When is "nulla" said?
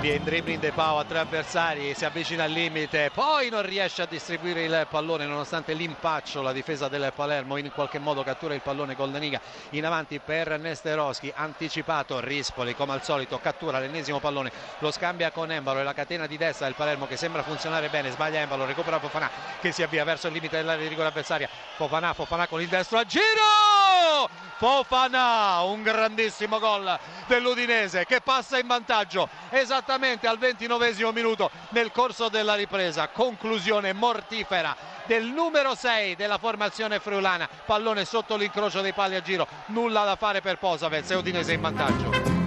39.66-40.04